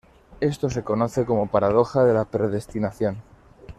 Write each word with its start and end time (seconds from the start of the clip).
Esto 0.39 0.67
se 0.71 0.83
conoce 0.83 1.27
como 1.27 1.45
paradoja 1.51 2.03
de 2.03 2.15
la 2.15 2.25
predestinación. 2.25 3.21